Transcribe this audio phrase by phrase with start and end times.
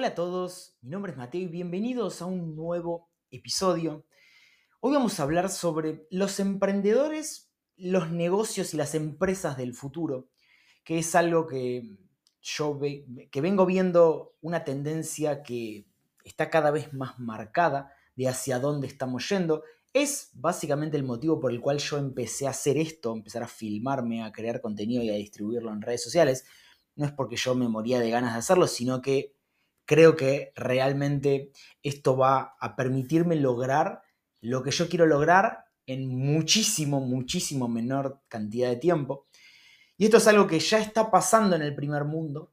[0.00, 4.06] Hola a todos, mi nombre es Mateo y bienvenidos a un nuevo episodio.
[4.78, 10.28] Hoy vamos a hablar sobre los emprendedores, los negocios y las empresas del futuro,
[10.84, 11.98] que es algo que
[12.40, 15.88] yo que vengo viendo una tendencia que
[16.22, 19.64] está cada vez más marcada de hacia dónde estamos yendo.
[19.92, 24.22] Es básicamente el motivo por el cual yo empecé a hacer esto, empezar a filmarme,
[24.22, 26.44] a crear contenido y a distribuirlo en redes sociales.
[26.94, 29.37] No es porque yo me moría de ganas de hacerlo, sino que
[29.88, 31.50] creo que realmente
[31.82, 34.02] esto va a permitirme lograr
[34.42, 39.28] lo que yo quiero lograr en muchísimo, muchísimo menor cantidad de tiempo.
[39.96, 42.52] Y esto es algo que ya está pasando en el primer mundo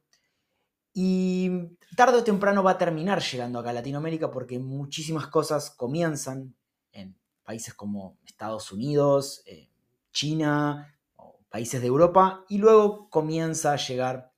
[0.94, 1.50] y
[1.94, 6.56] tarde o temprano va a terminar llegando acá a Latinoamérica porque muchísimas cosas comienzan
[6.90, 9.68] en países como Estados Unidos, eh,
[10.10, 14.32] China, o países de Europa y luego comienza a llegar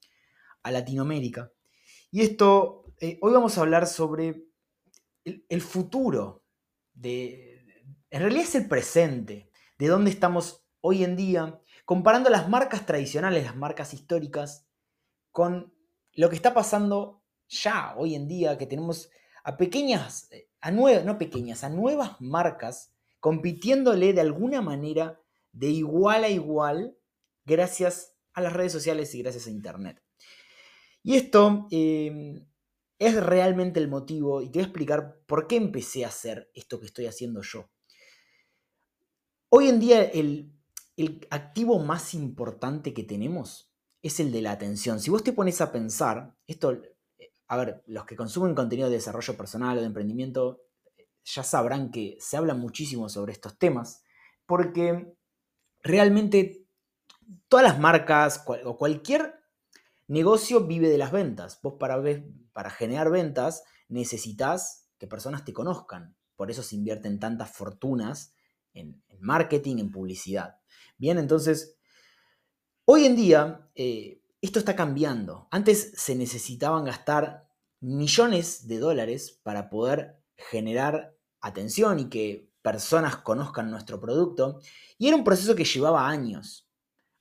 [0.65, 1.53] a Latinoamérica.
[2.11, 4.45] Y esto eh, hoy vamos a hablar sobre
[5.25, 6.45] el, futuro,
[6.93, 12.87] de, en realidad es el presente, de dónde estamos hoy en día, comparando las marcas
[12.87, 14.67] tradicionales, las marcas históricas,
[15.31, 15.75] con
[16.15, 19.11] lo que está pasando ya hoy en día, que tenemos
[19.45, 25.21] a pequeñas, eh, a nuevas, no pequeñas, a nuevas marcas compitiéndole de alguna manera
[25.53, 26.97] de igual a igual
[27.45, 30.03] gracias a las redes sociales y gracias a Internet.
[31.03, 32.47] Y esto em,
[32.99, 36.81] es realmente el motivo y te voy a explicar por qué empecé a hacer esto
[36.81, 37.71] que estoy haciendo yo.
[39.51, 40.53] Hoy en día el,
[41.31, 45.01] activo más importante que tenemos es el de la atención.
[45.01, 46.83] Si vos te pones a pensar, esto,
[47.47, 50.63] a ver, los que consumen contenido de desarrollo personal o de emprendimiento
[51.25, 54.03] ya sabrán que se habla muchísimo sobre estos temas,
[54.45, 55.15] porque
[55.83, 56.67] realmente
[57.49, 59.38] todas las marcas o cualquier
[60.09, 61.61] negocio vive de las ventas.
[61.63, 66.17] Vos para, generar ventas necesitas que personas te conozcan.
[66.35, 68.35] Por eso se invierten tantas fortunas
[68.75, 70.59] en, marketing, en publicidad.
[70.97, 71.77] Bien, entonces,
[72.85, 75.49] hoy en día eh, esto está cambiando.
[75.51, 77.49] Antes se necesitaban gastar
[77.81, 84.61] millones de dólares para poder generar atención y que personas conozcan nuestro producto.
[84.97, 86.69] Y era un proceso que llevaba años,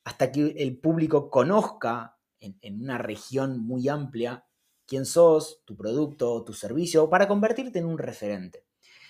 [0.04, 4.46] hasta que el público conozca en, una región muy amplia
[4.86, 8.66] quién sos, tu producto, tu servicio, para convertirte en un referente.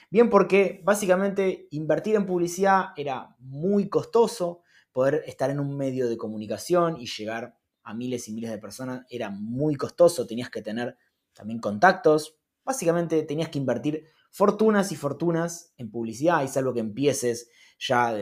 [0.09, 4.61] Bien, porque básicamente invertir en publicidad era muy costoso,
[4.91, 9.05] poder estar en un medio de comunicación y llegar a miles y miles de personas
[9.09, 10.97] era muy costoso, tenías que tener
[11.33, 17.49] también contactos, básicamente tenías que invertir fortunas y fortunas en publicidad y salvo que empieces
[17.79, 18.13] ya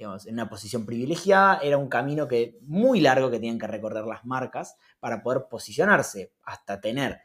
[0.00, 4.24] en una posición privilegiada, era un camino que, muy largo que tenían que recorrer las
[4.24, 7.20] marcas para poder posicionarse, hasta tener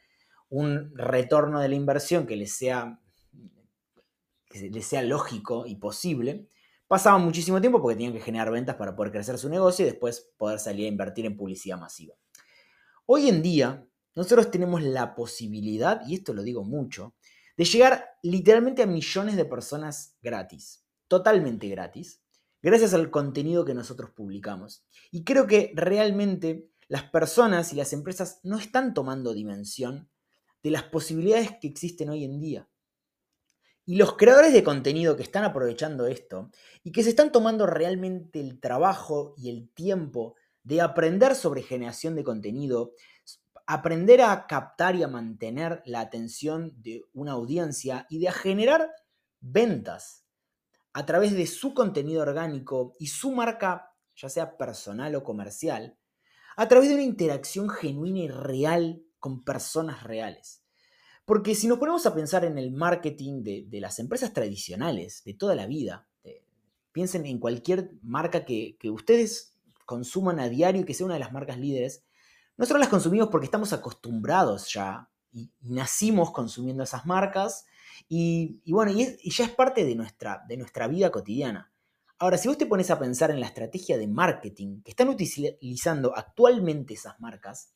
[0.50, 3.00] un retorno de la inversión que les sea,
[4.48, 6.48] que les sea lógico y posible.
[6.88, 10.34] Pasaba muchísimo tiempo porque tenían que generar ventas para poder crecer su negocio y después
[10.38, 12.16] poder salir a invertir en publicidad masiva.
[13.06, 17.16] Hoy en día, nosotros tenemos la posibilidad, y esto lo digo mucho,
[17.58, 22.22] de llegar literalmente a millones de personas gratis, totalmente gratis,
[22.62, 24.84] gracias al contenido que nosotros publicamos.
[25.12, 30.10] Y creo que realmente las personas y las empresas no están tomando dimensión
[30.64, 32.68] de las posibilidades que existen hoy en día.
[33.86, 36.50] Y los creadores de contenido que están aprovechando esto
[36.84, 42.16] y que se están tomando realmente el trabajo y el tiempo de aprender sobre generación
[42.16, 42.94] de contenido,
[43.68, 48.92] aprender a captar y a mantener la atención de una audiencia y de generar
[49.40, 50.25] ventas
[50.96, 55.98] a través de su contenido orgánico y su marca, ya sea personal o comercial,
[56.56, 60.64] a través de una interacción genuina y real con personas reales.
[61.26, 65.54] Porque si nos ponemos a pensar en el marketing de, las empresas tradicionales de toda
[65.54, 66.08] la vida,
[66.94, 71.20] piensen en cualquier marca que, que ustedes consuman a diario y que sea una de
[71.20, 72.06] las marcas líderes,
[72.56, 77.66] nosotros las consumimos porque estamos acostumbrados ya y, nacimos consumiendo esas marcas
[78.08, 81.72] y, bueno, y, ya es parte de nuestra, de nuestra vida cotidiana.
[82.18, 86.16] Ahora, si vos te pones a pensar en la estrategia de marketing que están utilizando
[86.16, 87.74] actualmente esas marcas,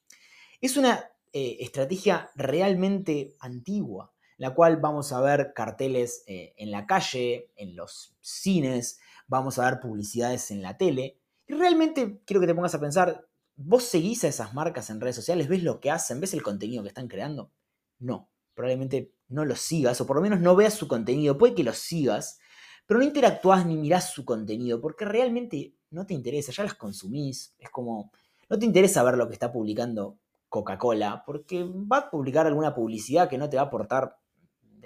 [0.61, 6.87] es una eh, estrategia realmente antigua, la cual vamos a ver carteles eh, en la
[6.87, 11.19] calle, en los cines, vamos a ver publicidades en la tele.
[11.45, 15.17] Y realmente quiero que te pongas a pensar, ¿vos seguís a esas marcas en redes
[15.17, 15.49] sociales?
[15.49, 16.21] ¿Ves lo que hacen?
[16.21, 17.51] ¿Ves el contenido que están creando?
[17.99, 21.37] No, probablemente no los sigas, o por lo menos no veas su contenido.
[21.37, 22.39] Puede que los sigas,
[22.85, 27.55] pero no interactúas ni mirás su contenido, porque realmente no te interesa, ya las consumís.
[27.59, 28.11] Es como,
[28.49, 30.17] no te interesa ver lo que está publicando
[30.49, 34.17] Coca-Cola, porque va a publicar alguna publicidad que no te va a aportar,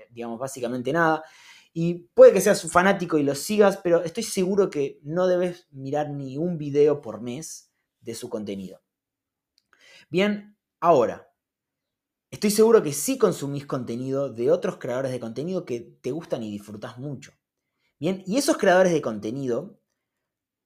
[0.09, 1.23] digamos, básicamente nada.
[1.71, 5.67] Y puede que seas su fanático y lo sigas, pero estoy seguro que no debes
[5.71, 8.81] mirar ni un video por mes de su contenido.
[10.09, 11.32] Bien, ahora,
[12.33, 16.49] estoy seguro que sí consumís contenido de otros creadores de contenido que te gustan y
[16.51, 17.31] disfrutas mucho.
[17.99, 19.79] Bien, y esos creadores de contenido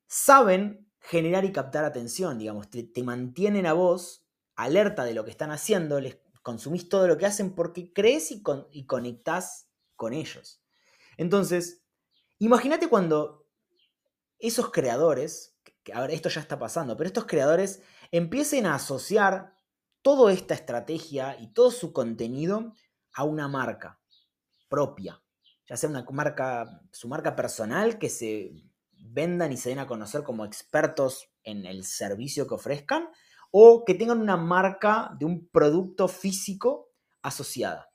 [0.07, 4.25] saben generar y captar atención, digamos, te, mantienen a vos
[4.55, 8.41] alerta de lo que están haciendo, les consumís todo lo que hacen porque crees y,
[8.71, 9.67] y conectás
[9.97, 10.63] con ellos.
[11.17, 11.83] Entonces,
[12.39, 13.45] imagínate cuando
[14.39, 17.81] esos creadores, que ahora esto ya está pasando, pero estos creadores
[18.11, 19.56] empiecen a asociar
[20.07, 22.71] toda esta estrategia y todo su contenido
[23.12, 24.00] a una marca
[24.69, 25.21] propia,
[25.68, 28.54] ya sea una marca, su marca personal, que se
[28.94, 33.09] vendan y se den a conocer como expertos en el servicio que ofrezcan,
[33.51, 37.92] o que tengan una marca de un producto físico asociada.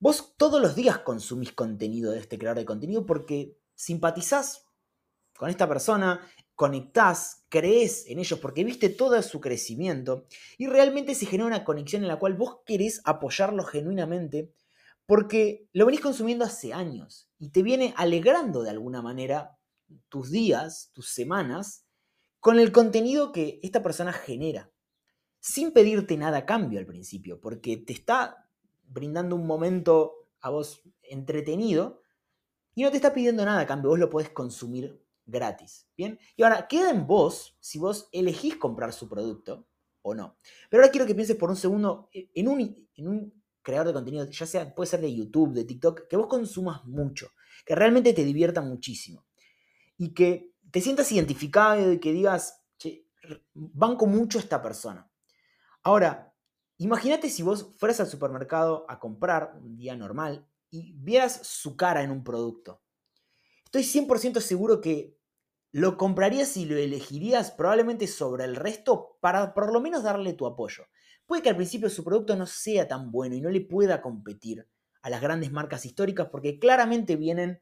[0.00, 4.66] Vos todos los días consumís contenido de este creador de contenido porque simpatizás
[5.38, 10.26] con esta persona, conectás, crees en ellos porque viste todo su crecimiento
[10.56, 14.52] y realmente se genera una conexión en la cual vos querés apoyarlo genuinamente
[15.04, 19.58] porque lo venís consumiendo hace años y te viene alegrando de alguna manera
[20.08, 21.84] tus días, tus semanas,
[22.40, 24.72] con el contenido que esta persona genera,
[25.38, 28.48] sin pedirte nada a cambio al principio, porque te está
[28.88, 32.00] brindando un momento a vos entretenido
[32.74, 35.86] y no te está pidiendo nada a cambio, vos lo podés consumir gratis.
[35.96, 36.18] ¿Bien?
[36.36, 39.68] Y ahora, queda en vos si vos elegís comprar su producto
[40.02, 40.38] o no.
[40.70, 44.74] Pero ahora quiero que pienses por un segundo en un, creador de contenido, ya sea,
[44.74, 47.32] puede ser de YouTube, de TikTok, que vos consumas mucho,
[47.64, 49.26] que realmente te divierta muchísimo.
[49.98, 53.08] Y que te sientas identificado y que digas, che,
[53.54, 55.10] banco mucho a esta persona.
[55.82, 56.32] Ahora,
[56.78, 62.02] Imagínate si vos fueras al supermercado a comprar un día normal y vieras su cara
[62.02, 62.82] en un producto.
[63.76, 65.18] Estoy 100% seguro que
[65.70, 70.46] lo comprarías y lo elegirías probablemente sobre el resto para por lo menos darle tu
[70.46, 70.84] apoyo.
[71.26, 74.66] Puede que al principio su producto no sea tan bueno y no le pueda competir
[75.02, 77.60] a las grandes marcas históricas porque claramente vienen,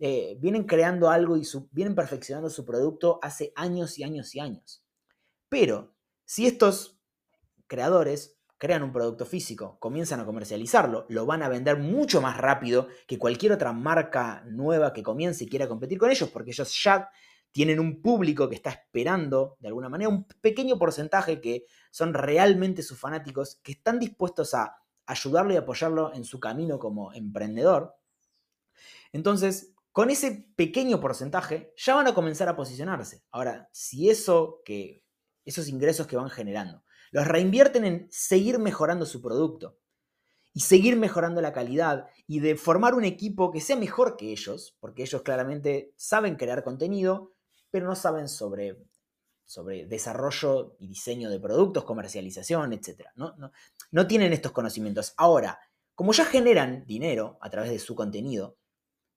[0.00, 4.84] eh, vienen creando algo y vienen perfeccionando su producto hace años y años y años.
[5.48, 5.94] Pero
[6.24, 6.98] si estos
[7.68, 12.88] creadores crean un producto físico, comienzan a comercializarlo, lo van a vender mucho más rápido
[13.06, 17.10] que cualquier otra marca nueva que comience y quiera competir con ellos, porque ellos ya
[17.52, 22.82] tienen un público que está esperando, de alguna manera, un pequeño porcentaje que son realmente
[22.82, 24.76] sus fanáticos, que están dispuestos a
[25.06, 27.94] ayudarlo y apoyarlo en su camino como emprendedor.
[29.12, 33.22] Entonces, con ese pequeño porcentaje ya van a comenzar a posicionarse.
[33.30, 35.02] Ahora, si eso que
[35.44, 39.78] esos ingresos que van generando los reinvierten en seguir mejorando su producto
[40.52, 44.76] y seguir mejorando la calidad y de formar un equipo que sea mejor que ellos,
[44.80, 47.32] porque ellos claramente saben crear contenido,
[47.70, 48.78] pero no saben sobre,
[49.44, 53.08] sobre desarrollo y diseño de productos, comercialización, etc.
[53.16, 53.34] No,
[53.90, 55.12] no tienen estos conocimientos.
[55.18, 55.58] Ahora,
[55.94, 58.56] como ya generan dinero a través de su contenido,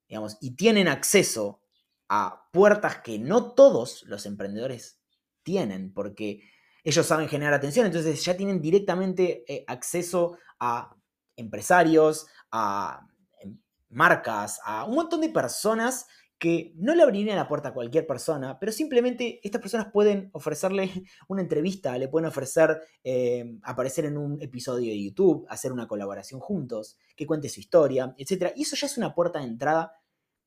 [0.09, 1.61] digamos, y tienen acceso
[2.09, 4.99] a puertas que no todos los emprendedores
[5.43, 6.41] tienen, porque
[6.83, 10.95] ellos saben generar atención, entonces ya tienen directamente eh, acceso a
[11.35, 13.07] empresarios, a
[13.41, 13.57] em,
[13.89, 16.07] marcas, a un montón de personas
[16.39, 20.89] que no le abrirían la puerta a cualquier persona, pero simplemente estas personas pueden ofrecerle
[21.27, 26.39] una entrevista, le pueden ofrecer eh, aparecer en un episodio de YouTube, hacer una colaboración
[26.39, 28.53] juntos, que cuente su historia, etc.
[28.55, 29.93] Y eso ya es una puerta de entrada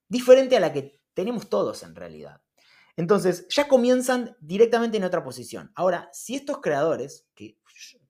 [0.09, 2.42] diferente a la que tenemos todos en realidad.
[2.97, 5.73] Entonces, ya comienzan directamente en otra posición.
[5.75, 7.59] Ahora, si estos creadores, que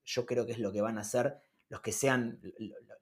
[0.05, 2.39] yo creo que es lo que van a hacer los que sean,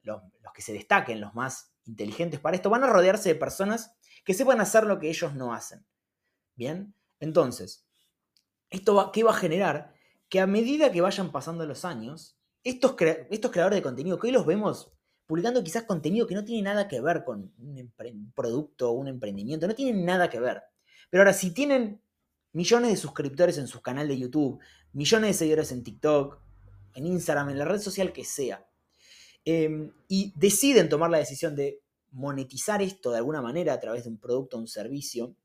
[0.03, 0.23] los,
[0.55, 4.61] que se destaquen, los más inteligentes para esto, van a rodearse de personas que sepan
[4.61, 5.85] hacer lo que ellos no hacen.
[6.55, 7.85] Bien, entonces,
[8.69, 9.95] ¿esto qué va a generar?
[10.29, 12.95] Que a medida que vayan pasando los años, estos,
[13.31, 14.93] estos creadores de contenido, que hoy los vemos
[15.27, 19.67] publicando quizás contenido que no tiene nada que ver con un producto o un emprendimiento,
[19.67, 20.63] no tienen nada que ver.
[21.11, 22.01] Pero ahora, si tienen
[22.53, 24.61] millones de suscriptores en su canal de YouTube,
[24.93, 26.39] millones de seguidores en TikTok,
[26.95, 28.67] en Instagram, en la red social que sea,
[29.45, 31.81] em, y deciden tomar la decisión de
[32.13, 35.37] monetizar esto de alguna manera a través de un producto o un servicio,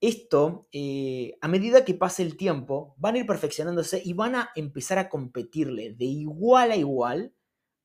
[0.00, 4.50] esto, eh, a medida que pase el tiempo, van a ir perfeccionándose y van a
[4.56, 7.34] empezar a competirle de igual a igual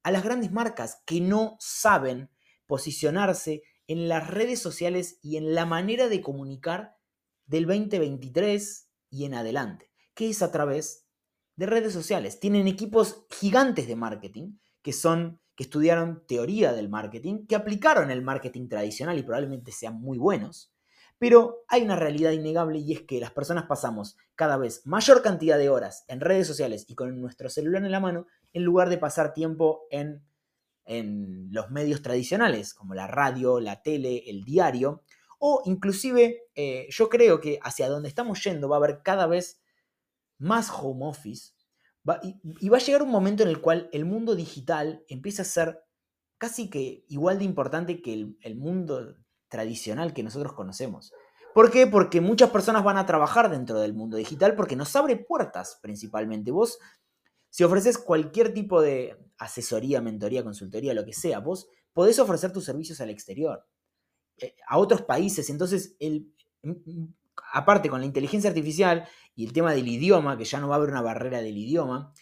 [0.01, 2.29] a las grandes marcas que no saben
[2.67, 6.94] posicionarse en las redes sociales y en la manera de comunicar
[7.45, 11.05] del 2023 y en adelante, que es a través
[11.55, 12.39] de redes sociales.
[12.39, 18.21] Tienen equipos gigantes de marketing que son que estudiaron teoría del marketing, que aplicaron el
[18.21, 20.73] marketing tradicional y probablemente sean muy buenos,
[21.17, 25.57] pero hay una realidad innegable y es que las personas pasamos cada vez mayor cantidad
[25.57, 28.97] de horas en redes sociales y con nuestro celular en la mano en lugar de
[28.97, 30.21] pasar tiempo en,
[30.83, 35.03] en los medios tradicionales como la radio, la tele, el diario,
[35.47, 39.61] o inclusive eh, yo creo que hacia donde estamos yendo va a haber cada vez
[40.39, 41.51] más home office
[42.23, 45.83] y, va a llegar un momento en el cual el mundo digital empieza a ser
[46.39, 49.17] casi que igual de importante que el, el mundo
[49.49, 51.13] tradicional que nosotros conocemos.
[51.53, 51.85] ¿Por qué?
[51.85, 56.51] Porque muchas personas van a trabajar dentro del mundo digital porque nos abre puertas principalmente.
[56.51, 56.79] Vos,
[57.49, 62.65] si ofreces cualquier tipo de asesoría, mentoría, consultoría, lo que sea, vos podés ofrecer tus
[62.65, 63.65] servicios al exterior,
[64.67, 65.49] a otros países.
[65.49, 66.33] Entonces, el,
[67.53, 70.77] aparte con la inteligencia artificial y el tema del idioma, que ya no va a
[70.77, 72.13] haber una barrera del idioma,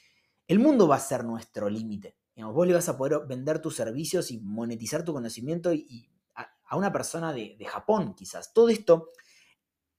[0.47, 2.17] el mundo va a ser nuestro límite.
[2.35, 6.91] Vos le vas a poder vender tus servicios y monetizar tu conocimiento y, a, una
[6.91, 8.53] persona de, Japón, quizás.
[8.53, 9.09] Todo esto,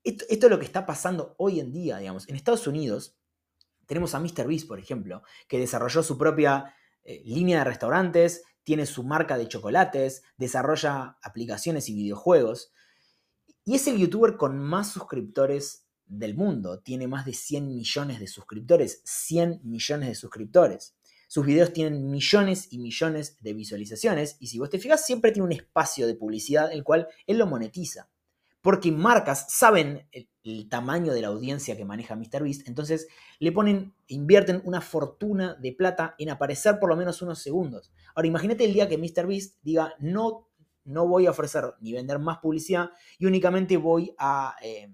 [0.02, 2.28] esto, es lo que está pasando hoy en día, digamos.
[2.28, 3.16] En Estados Unidos
[3.86, 9.04] tenemos a MrBeast, por ejemplo, que desarrolló su propia eh, línea de restaurantes, tiene su
[9.04, 12.72] marca de chocolates, desarrolla aplicaciones y videojuegos.
[13.64, 16.80] Y es el youtuber con más suscriptores del mundo.
[16.80, 19.00] Tiene más de 100 millones de suscriptores.
[19.04, 20.94] 100 millones de suscriptores.
[21.28, 24.36] Sus videos tienen millones y millones de visualizaciones.
[24.40, 27.46] Y si vos te fijas, siempre tiene un espacio de publicidad el cual él lo
[27.46, 28.08] monetiza.
[28.64, 30.26] Porque marcas saben el,
[30.70, 32.66] tamaño de la audiencia que maneja MrBeast.
[32.66, 37.92] Entonces le ponen, invierten una fortuna de plata en aparecer por lo menos unos segundos.
[38.14, 40.48] Ahora imagínate el día que MrBeast diga no
[40.84, 44.90] no voy a ofrecer ni vender más publicidad y únicamente voy a eh,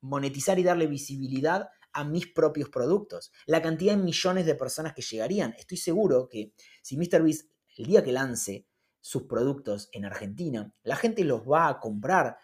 [0.00, 3.32] monetizar y darle visibilidad a mis propios productos.
[3.46, 5.54] La cantidad de millones de personas que llegarían.
[5.58, 8.66] Estoy seguro que si MrBeast el día que lance
[9.00, 12.36] sus productos en Argentina, la gente los va a comprar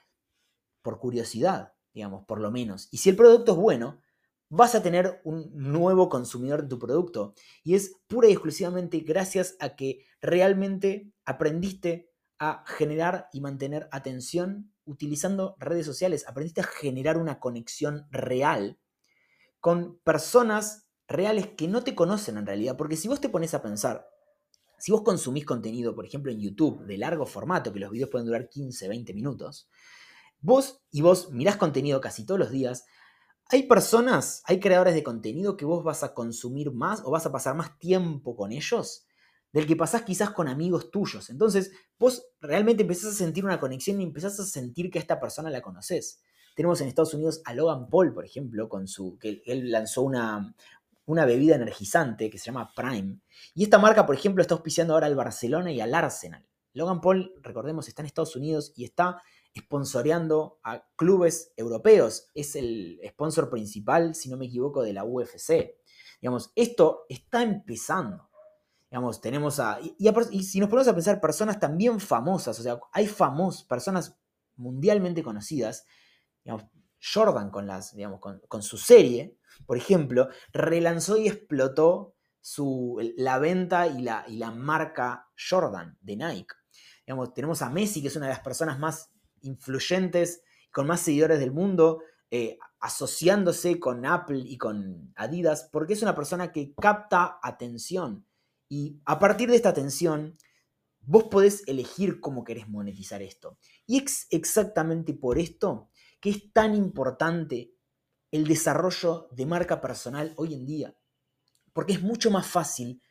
[0.83, 2.89] por curiosidad, digamos, por lo menos.
[2.91, 4.01] Y si el producto es bueno,
[4.49, 7.35] vas a tener un nuevo consumidor de tu producto.
[7.63, 14.73] Y es pura y exclusivamente gracias a que realmente aprendiste a generar y mantener atención
[14.85, 16.27] utilizando redes sociales.
[16.27, 18.79] Aprendiste a generar una conexión real
[19.61, 22.77] con personas reales que no te conocen en realidad.
[22.77, 24.09] Porque si vos te pones a pensar,
[24.79, 28.27] si vos consumís contenido, por ejemplo, en YouTube de largo formato, que los videos pueden
[28.27, 29.69] durar 15, 20 minutos,
[30.41, 32.85] vos y vos mirás contenido casi todos los días,
[33.51, 37.33] hay personas, hay creadores de contenido que vos vas a consumir más o vas a
[37.33, 39.07] pasar más tiempo con ellos
[39.53, 41.31] del que pasás quizás con amigos tuyos.
[41.31, 45.21] Entonces, vos realmente empezás a sentir una conexión y empezás a sentir que a esta
[45.21, 46.21] persona la conoces.
[46.55, 50.55] Tenemos en Estados Unidos a Logan Paul, por ejemplo, con su, que él lanzó una,
[51.07, 53.21] una bebida energizante que se llama Prime.
[53.55, 56.45] Y esta marca, por ejemplo, está auspiciando ahora al Barcelona y al Arsenal.
[56.75, 59.23] Logan Paul, recordemos, está en Estados Unidos y está
[59.59, 62.31] sponsoreando a clubes europeos.
[62.35, 65.77] Es el sponsor principal, si no me equivoco, de la UFC.
[66.21, 68.29] Digamos, esto está empezando.
[68.91, 69.79] Digamos, tenemos a.
[69.81, 74.19] Y, si nos ponemos a pensar, personas también famosas, o sea, hay famosas, personas
[74.57, 75.87] mundialmente conocidas,
[76.43, 76.67] digamos,
[77.01, 79.37] Jordan con, las, digamos, con, su serie,
[79.67, 86.17] por ejemplo, relanzó y explotó su, la venta y la, y la marca Jordan de
[86.17, 86.55] Nike.
[87.07, 89.13] Digamos, tenemos a Messi, que es una de las personas más
[89.43, 96.03] influyentes, con más seguidores del mundo, eh, asociándose con Apple y con Adidas, porque es
[96.03, 98.27] una persona que capta atención.
[98.69, 100.37] Y a partir de esta atención,
[101.01, 103.59] vos podés elegir cómo querés monetizar esto.
[103.87, 105.91] Y es exactamente por esto
[106.21, 107.73] que es tan importante
[108.31, 110.97] el desarrollo de marca personal hoy en día.
[111.73, 113.03] Porque es mucho más fácil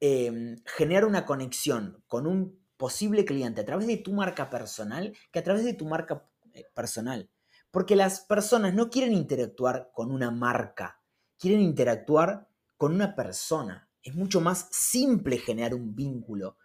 [0.00, 5.38] em, generar una conexión con un posible cliente a través de tu marca personal que
[5.38, 7.30] a través de tu marca eh, personal.
[7.70, 11.00] Porque las personas no quieren interactuar con una marca,
[11.38, 16.56] quieren interactuar con una persona es mucho más simple generar un vínculo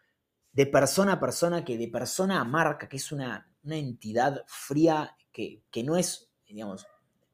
[0.51, 5.61] de persona a persona que de persona a marca, que es una, entidad fría que,
[5.83, 6.87] no es, digamos,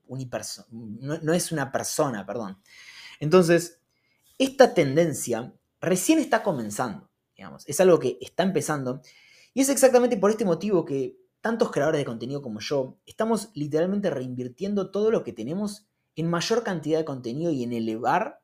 [0.09, 2.61] no, no es una persona, perdón.
[3.21, 3.79] Entonces,
[4.37, 9.01] esta tendencia recién está comenzando, digamos, es algo que está empezando
[9.53, 14.09] y es exactamente por este motivo que tantos creadores de contenido como yo estamos literalmente
[14.09, 18.41] reinvirtiendo todo lo que tenemos en mayor cantidad de contenido y en elevar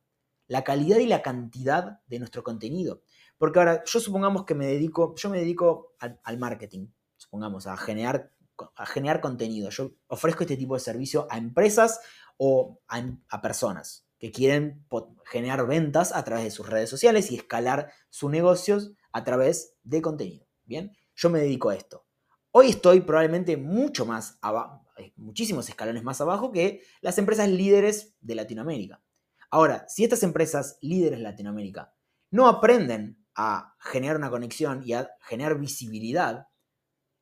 [0.48, 3.02] la calidad y la cantidad de nuestro contenido.
[3.38, 8.34] Porque ahora, yo supongamos que me dedico, yo me dedico al, marketing, supongamos, a generar,
[8.76, 9.70] a generar contenido.
[9.70, 12.02] Yo ofrezco este tipo de servicio a empresas
[12.38, 14.06] o a, personas.
[14.20, 14.86] Que quieren
[15.26, 20.02] generar ventas a través de sus redes sociales y escalar sus negocios a través de
[20.02, 20.46] contenido.
[20.66, 22.06] Bien, yo me dedico a esto.
[22.52, 24.86] Hoy estoy probablemente mucho más abajo,
[25.16, 29.02] muchísimos escalones más abajo que las empresas líderes de Latinoamérica.
[29.50, 31.94] Ahora, si estas empresas líderes de Latinoamérica
[32.32, 36.48] no aprenden a generar una conexión y a generar visibilidad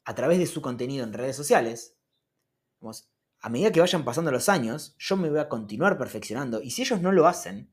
[0.04, 1.98] a través de su contenido en redes sociales,
[3.42, 6.62] a medida que vayan pasando los años, yo me voy a continuar perfeccionando.
[6.62, 7.70] Y si ellos no lo hacen,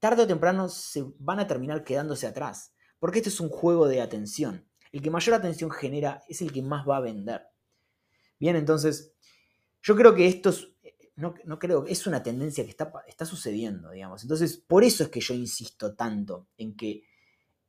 [0.00, 2.74] tarde o temprano se van a terminar quedándose atrás.
[2.98, 4.66] Porque este es un juego de atención.
[4.92, 7.42] El que mayor atención genera es el que más va a vender.
[8.38, 9.12] Bien, entonces,
[9.82, 10.68] yo creo que esto es,
[11.16, 14.22] no, creo, es una tendencia que está, está sucediendo, digamos.
[14.22, 17.04] Entonces, por eso es que yo insisto tanto en que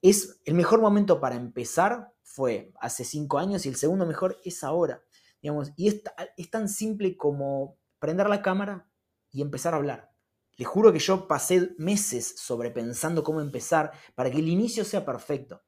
[0.02, 4.64] es el mejor momento para empezar fue hace cinco años y el segundo mejor es
[4.64, 5.04] ahora
[5.76, 8.90] y es, tan simple como prender la cámara
[9.32, 10.12] y empezar a hablar.
[10.58, 15.62] Les juro que yo pasé meses sobrepensando cómo empezar para que el inicio sea perfecto.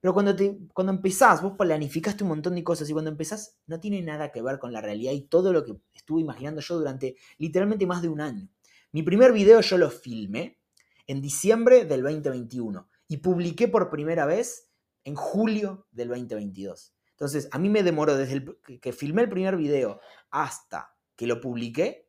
[0.00, 0.34] Pero cuando,
[0.72, 4.40] cuando empezás, vos planificaste un montón de cosas y cuando empezás no tiene nada que
[4.40, 8.08] ver con la realidad y todo lo que estuve imaginando yo durante literalmente más de
[8.08, 8.48] un año.
[8.92, 10.58] Mi primer video yo lo filmé
[11.06, 14.70] en diciembre del 2021 y publiqué por primera vez
[15.04, 16.94] en julio del 2022.
[17.20, 18.42] Entonces, a mí me demoró desde
[18.80, 20.00] que filmé el primer video
[20.30, 22.08] hasta que lo publiqué,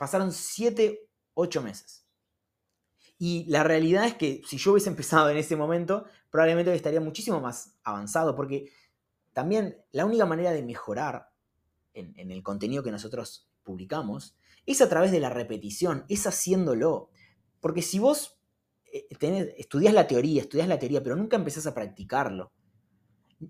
[0.00, 2.04] pasaron 7, 8 meses.
[3.18, 7.40] Y la realidad es que si yo hubiese empezado en ese momento, probablemente estaría muchísimo
[7.40, 8.68] más avanzado, porque
[9.32, 11.30] también la única manera de mejorar
[11.94, 17.10] en, el contenido que nosotros publicamos es a través de la repetición, es haciéndolo.
[17.60, 18.40] Porque si vos
[18.92, 19.06] eh,
[19.56, 22.50] estudias la teoría, estudias la teoría, pero nunca empezás a practicarlo,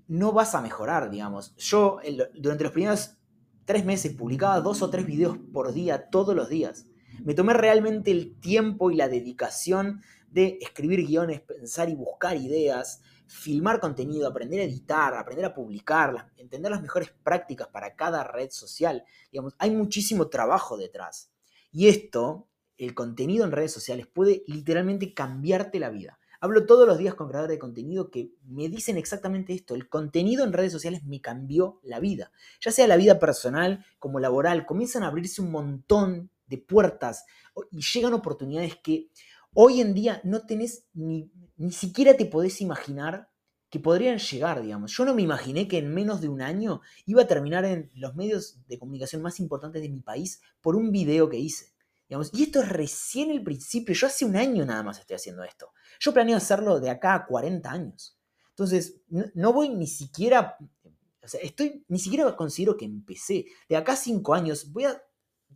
[0.08, 1.54] no vas a mejorar, digamos.
[1.56, 1.99] Yo
[2.34, 3.18] durante los primeros
[3.64, 6.87] tres meses publicaba dos o tres videos por día, todos los días.
[7.25, 13.02] Me tomé realmente el tiempo y la dedicación de escribir guiones, pensar y buscar ideas,
[13.26, 18.50] filmar contenido, aprender a editar, aprender a publicar, entender las mejores prácticas para cada red
[18.50, 19.05] social.
[19.31, 21.31] Digamos, hay muchísimo trabajo detrás.
[21.70, 26.18] Y esto, el contenido en redes sociales, puede literalmente cambiarte la vida.
[26.44, 29.76] Hablo todos los días con creadores de contenido que me dicen exactamente esto.
[29.76, 32.33] El contenido en redes sociales me cambió la vida.
[32.61, 37.26] Ya sea la vida personal como laboral, comienzan a abrirse un montón de puertas
[37.70, 39.09] y llegan oportunidades que
[39.55, 43.28] hoy en día no tenés ni, ni siquiera te podés imaginar
[43.70, 44.90] que podrían llegar, digamos.
[44.96, 48.16] Yo no me imaginé que en menos de un año iba a terminar en los
[48.16, 51.72] medios de comunicación más importantes de mi país por un video que hice.
[52.33, 53.94] Y esto es recién el principio.
[53.94, 55.72] Yo hace un año nada más estoy haciendo esto.
[56.02, 58.18] Yo planeo hacerlo de acá a 40 años.
[58.48, 60.58] Entonces, no, voy ni siquiera,
[61.22, 63.46] o sea, estoy, ni siquiera considero que empecé.
[63.68, 65.00] De acá a 5 años, voy a,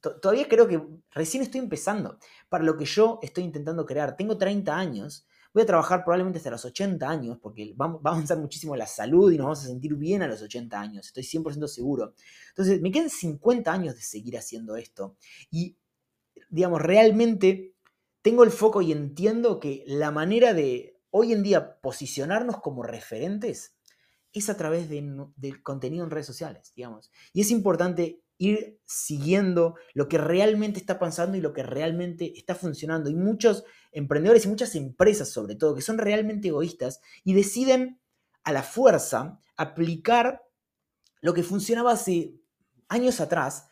[0.00, 0.80] todavía creo que
[1.10, 4.16] recién estoy empezando para lo que yo estoy intentando crear.
[4.16, 8.38] Tengo 30 años, voy a trabajar probablemente hasta los 80 años, porque va, a avanzar
[8.38, 11.66] muchísimo la salud y nos vamos a sentir bien a los 80 años, estoy 100%
[11.66, 12.14] seguro.
[12.50, 15.16] Entonces, me quedan 50 años de seguir haciendo esto.
[15.50, 15.76] Y
[16.50, 17.75] digamos, realmente
[18.26, 23.76] tengo el foco y entiendo que la manera de hoy en día posicionarnos como referentes
[24.32, 27.12] es a través de, del contenido en redes sociales, digamos.
[27.32, 32.56] Y es importante ir siguiendo lo que realmente está pasando y lo que realmente está
[32.56, 33.10] funcionando.
[33.10, 33.62] Y muchos
[33.92, 38.00] emprendedores y muchas empresas, sobre todo, que son realmente egoístas y deciden
[38.42, 40.42] a la fuerza aplicar
[41.20, 42.34] lo que funcionaba hace
[42.88, 43.68] años atrás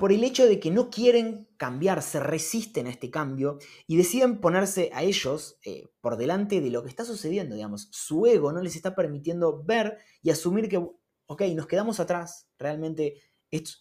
[0.00, 4.40] por el hecho de que no quieren cambiar, se resisten a este cambio y deciden
[4.40, 7.90] ponerse a ellos eh, por delante de lo que está sucediendo, digamos.
[7.92, 13.20] Su ego no les está permitiendo ver y asumir que, ok, nos quedamos atrás, realmente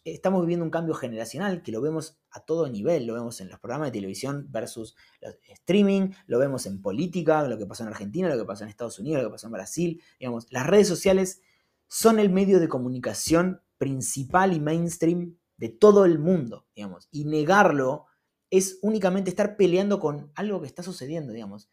[0.04, 3.60] estamos viviendo un cambio generacional que lo vemos a todo nivel, lo vemos en los
[3.62, 8.28] programas de televisión versus los streaming, lo vemos en política, lo que pasó en Argentina,
[8.28, 11.42] lo que pasó en Estados Unidos, lo que pasó en Brasil, digamos, las redes sociales
[11.88, 17.10] son el medio de comunicación principal y mainstream de todo el mundo, digamos.
[17.12, 18.08] Y negarlo
[18.50, 21.70] es únicamente estar peleando con algo que está sucediendo, digamos.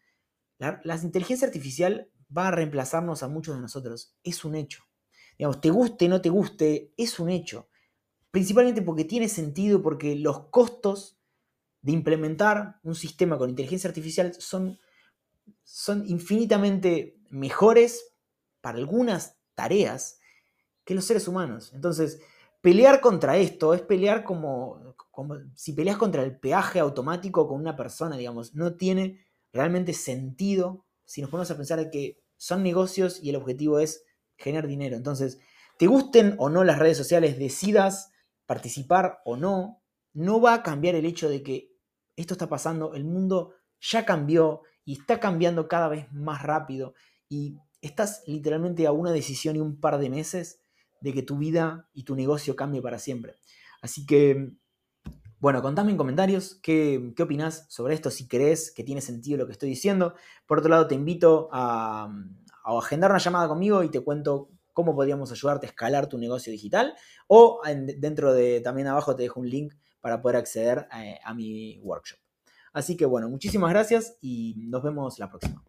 [0.57, 4.83] La, inteligencia artificial va a reemplazarnos a muchos de nosotros, es un hecho.
[5.37, 7.69] Digamos, te guste, no te guste, es un hecho.
[8.29, 11.17] Principalmente porque tiene sentido, porque los costos
[11.81, 14.77] de implementar un sistema con inteligencia artificial son,
[15.63, 18.13] son infinitamente mejores
[18.59, 20.19] para algunas tareas
[20.83, 21.71] que los seres humanos.
[21.73, 22.19] Entonces,
[22.67, 27.77] pelear contra esto es pelear como, como si peleas contra el peaje automático con una
[27.77, 28.55] persona, digamos.
[28.55, 33.79] No tiene realmente sentido si nos ponemos a pensar que son negocios y el objetivo
[33.79, 34.03] es
[34.35, 34.97] generar dinero.
[34.97, 35.39] Entonces,
[35.79, 38.11] te gusten o no las redes sociales, decidas
[38.45, 41.71] participar o no, no va a cambiar el hecho de que
[42.17, 46.95] esto está pasando, el mundo ya cambió y está cambiando cada vez más rápido
[47.29, 50.59] y estás literalmente a una decisión y un par de meses
[51.01, 53.35] de que tu vida y tu negocio cambie para siempre.
[53.81, 54.53] Así que,
[55.39, 59.45] bueno, contame en comentarios qué, qué opinás sobre esto, si crees que tiene sentido lo
[59.45, 60.15] que estoy diciendo.
[60.45, 62.11] Por otro lado, te invito a,
[62.63, 66.51] a agendar una llamada conmigo y te cuento cómo podríamos ayudarte a escalar tu negocio
[66.51, 66.93] digital.
[67.27, 67.61] O
[67.97, 71.79] dentro de, también abajo te dejo un link para poder acceder a, eh, a mi
[71.79, 72.19] workshop.
[72.73, 75.63] Así que bueno, muchísimas gracias y nos vemos la próxima.